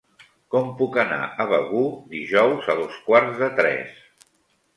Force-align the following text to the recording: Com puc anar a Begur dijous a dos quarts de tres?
Com 0.53 0.69
puc 0.77 0.95
anar 1.03 1.19
a 1.45 1.47
Begur 1.51 1.83
dijous 2.15 2.71
a 2.75 2.77
dos 2.81 2.97
quarts 3.11 3.39
de 3.45 3.53
tres? 3.61 4.03